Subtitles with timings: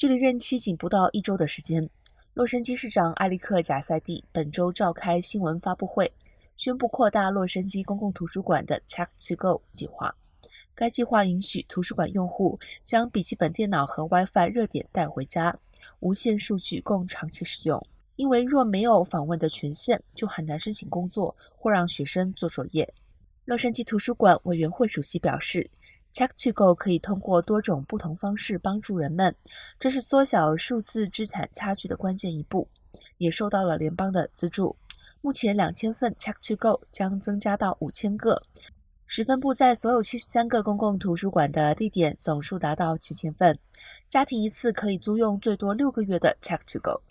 [0.00, 1.86] 距离任期仅不到一周的时间，
[2.32, 6.10] 洛杉矶市长埃里克·贾塞蒂本周召开新闻发布会，
[6.56, 10.16] 宣布扩大洛杉矶公共图书馆的 Check to Go 计划。
[10.74, 15.54] 该计划允许图书馆用户将笔记本电脑和 WiFi 热点带回家，
[15.98, 17.86] 无线数据供长期使用。
[18.16, 22.90] 因为若没有访问的权限，就很难申请工作或让学生做作业。
[23.44, 25.70] 洛杉矶图书馆委员会主席表示
[26.14, 29.34] ，Check to Go 可以通过多种不同方式帮助人们，
[29.78, 32.68] 这是缩小数字资产差距的关键一步，
[33.18, 34.76] 也受到了联邦的资助。
[35.20, 38.42] 目前，两千份 Check to Go 将增加到五千个，
[39.06, 43.58] 十分布在所有七十三个公共图书馆的地点总数达到七千份。
[44.08, 47.02] 家庭一次可以租用最多六个月的 Check to Go。